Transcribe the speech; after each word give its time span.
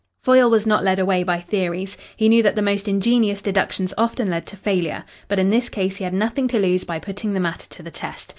Foyle 0.23 0.49
was 0.49 0.65
not 0.65 0.83
led 0.83 0.97
away 0.97 1.21
by 1.21 1.39
theories. 1.39 1.95
He 2.17 2.27
knew 2.27 2.41
that 2.41 2.55
the 2.55 2.61
most 2.63 2.87
ingenious 2.87 3.39
deductions 3.39 3.93
often 3.99 4.31
led 4.31 4.47
to 4.47 4.57
failure. 4.57 5.03
But 5.27 5.37
in 5.37 5.51
this 5.51 5.69
case 5.69 5.97
he 5.97 6.03
had 6.03 6.13
nothing 6.15 6.47
to 6.47 6.57
lose 6.59 6.83
by 6.83 6.97
putting 6.97 7.33
the 7.33 7.39
matter 7.39 7.69
to 7.69 7.83
the 7.83 7.91
test. 7.91 8.29